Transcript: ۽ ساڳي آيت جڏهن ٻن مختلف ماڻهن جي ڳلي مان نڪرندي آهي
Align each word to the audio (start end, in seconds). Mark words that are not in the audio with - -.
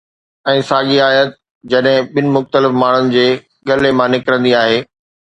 ۽ 0.51 0.61
ساڳي 0.69 0.95
آيت 1.09 1.35
جڏهن 1.73 2.07
ٻن 2.15 2.29
مختلف 2.37 2.71
ماڻهن 2.83 3.11
جي 3.17 3.25
ڳلي 3.71 3.91
مان 3.99 4.11
نڪرندي 4.17 4.55
آهي 4.63 4.81